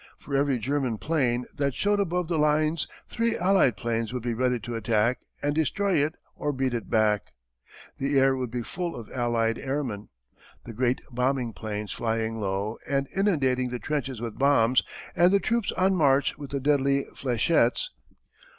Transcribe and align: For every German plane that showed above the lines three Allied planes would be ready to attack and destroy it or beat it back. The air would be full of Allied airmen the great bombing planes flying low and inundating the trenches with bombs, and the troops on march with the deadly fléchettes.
For 0.17 0.35
every 0.35 0.57
German 0.57 0.97
plane 0.97 1.45
that 1.55 1.75
showed 1.75 1.99
above 1.99 2.27
the 2.27 2.39
lines 2.39 2.87
three 3.07 3.37
Allied 3.37 3.77
planes 3.77 4.11
would 4.11 4.23
be 4.23 4.33
ready 4.33 4.59
to 4.61 4.75
attack 4.75 5.19
and 5.43 5.53
destroy 5.53 6.03
it 6.03 6.15
or 6.35 6.51
beat 6.51 6.73
it 6.73 6.89
back. 6.89 7.33
The 7.99 8.17
air 8.17 8.35
would 8.35 8.49
be 8.49 8.63
full 8.63 8.95
of 8.99 9.11
Allied 9.11 9.59
airmen 9.59 10.09
the 10.63 10.73
great 10.73 11.01
bombing 11.11 11.53
planes 11.53 11.91
flying 11.91 12.37
low 12.39 12.79
and 12.89 13.07
inundating 13.15 13.69
the 13.69 13.77
trenches 13.77 14.19
with 14.19 14.39
bombs, 14.39 14.81
and 15.15 15.31
the 15.31 15.39
troops 15.39 15.71
on 15.73 15.93
march 15.93 16.35
with 16.35 16.49
the 16.49 16.59
deadly 16.59 17.05
fléchettes. 17.13 17.89